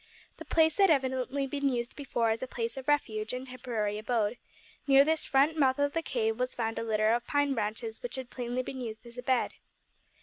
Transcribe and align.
The 0.37 0.45
place 0.45 0.79
had 0.79 0.89
evidently 0.89 1.45
been 1.45 1.69
used 1.69 1.95
before 1.95 2.31
as 2.31 2.41
a 2.41 2.47
place 2.47 2.75
of 2.75 2.87
refuge 2.87 3.33
and 3.33 3.45
temporary 3.47 3.99
abode, 3.99 4.33
for, 4.83 4.91
near 4.91 5.05
this 5.05 5.25
front 5.25 5.59
mouth 5.59 5.77
of 5.77 5.93
the 5.93 6.01
cave 6.01 6.39
was 6.39 6.55
found 6.55 6.79
a 6.79 6.83
litter 6.83 7.11
of 7.13 7.27
pine 7.27 7.53
branches 7.53 8.01
which 8.01 8.15
had 8.15 8.31
plainly 8.31 8.63
been 8.63 8.81
used 8.81 9.05
as 9.05 9.19
a 9.19 9.21
bed. 9.21 9.53